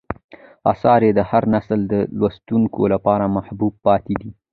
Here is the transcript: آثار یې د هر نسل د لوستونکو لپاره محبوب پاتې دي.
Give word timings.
آثار 0.71 1.01
یې 1.07 1.11
د 1.15 1.19
هر 1.29 1.43
نسل 1.53 1.79
د 1.91 1.93
لوستونکو 2.19 2.81
لپاره 2.93 3.33
محبوب 3.35 3.73
پاتې 3.85 4.13
دي. 4.21 4.31